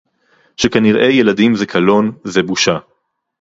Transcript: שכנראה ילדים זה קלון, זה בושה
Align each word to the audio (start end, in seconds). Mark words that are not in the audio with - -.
שכנראה 0.57 1.07
ילדים 1.09 1.55
זה 1.55 1.65
קלון, 1.65 2.11
זה 2.23 2.43
בושה 2.43 2.77